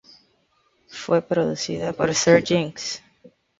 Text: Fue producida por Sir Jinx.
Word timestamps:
Fue 0.87 1.21
producida 1.21 1.93
por 1.93 2.15
Sir 2.15 2.43
Jinx. 2.43 3.03